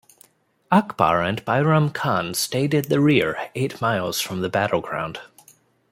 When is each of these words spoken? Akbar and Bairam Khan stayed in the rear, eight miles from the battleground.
Akbar 0.71 1.21
and 1.21 1.45
Bairam 1.45 1.93
Khan 1.93 2.33
stayed 2.33 2.73
in 2.73 2.85
the 2.89 2.99
rear, 2.99 3.37
eight 3.53 3.79
miles 3.81 4.19
from 4.19 4.41
the 4.41 4.49
battleground. 4.49 5.19